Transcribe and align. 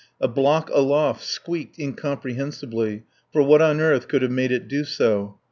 A 0.19 0.27
block 0.27 0.71
aloft 0.73 1.23
squeaked 1.23 1.77
incomprehensibly, 1.77 3.03
for 3.31 3.43
what 3.43 3.61
on 3.61 3.79
earth 3.79 4.07
could 4.07 4.23
have 4.23 4.31
made 4.31 4.51
it 4.51 4.67
do 4.67 4.83
so? 4.83 5.37